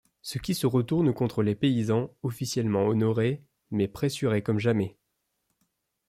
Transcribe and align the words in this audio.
Ce 0.23 0.39
qui 0.39 0.55
se 0.55 0.65
retourne 0.65 1.13
contre 1.13 1.43
les 1.43 1.53
paysans, 1.53 2.09
officiellement 2.23 2.87
honorés, 2.87 3.43
mais 3.69 3.87
pressurés 3.87 4.41
comme 4.41 4.57
jamais. 4.57 4.97